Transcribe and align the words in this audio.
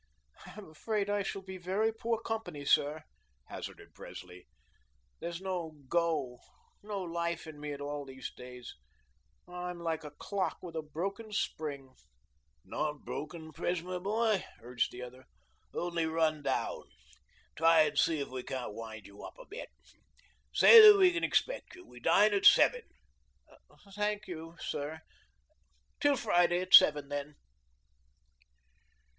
"I'm 0.47 0.67
afraid 0.67 1.11
I 1.11 1.21
shall 1.21 1.43
be 1.43 1.57
very 1.59 1.93
poor 1.93 2.19
company, 2.19 2.65
sir," 2.65 3.03
hazarded 3.49 3.93
Presley. 3.93 4.47
"There's 5.19 5.39
no 5.39 5.73
'go,' 5.89 6.39
no 6.81 7.03
life 7.03 7.45
in 7.45 7.59
me 7.59 7.71
at 7.71 7.81
all 7.81 8.03
these 8.03 8.31
days. 8.33 8.73
I 9.47 9.69
am 9.69 9.79
like 9.79 10.03
a 10.03 10.09
clock 10.09 10.57
with 10.63 10.75
a 10.75 10.81
broken 10.81 11.31
spring." 11.31 11.93
"Not 12.65 13.05
broken, 13.05 13.53
Pres, 13.53 13.83
my 13.83 13.99
boy;" 13.99 14.43
urged 14.59 14.91
the 14.91 15.03
other, 15.03 15.25
"only 15.71 16.07
run 16.07 16.41
down. 16.41 16.85
Try 17.55 17.81
and 17.81 17.95
see 17.95 18.19
if 18.21 18.29
we 18.29 18.41
can't 18.41 18.73
wind 18.73 19.05
you 19.05 19.21
up 19.21 19.37
a 19.37 19.45
bit. 19.45 19.69
Say 20.51 20.81
that 20.81 20.97
we 20.97 21.11
can 21.13 21.23
expect 21.23 21.75
you. 21.75 21.85
We 21.85 21.99
dine 21.99 22.33
at 22.33 22.47
seven." 22.47 22.81
"Thank 23.93 24.27
you, 24.27 24.55
sir. 24.59 25.01
Till 25.99 26.15
Friday 26.17 26.59
at 26.61 26.73
seven, 26.73 27.09
then." 27.09 27.35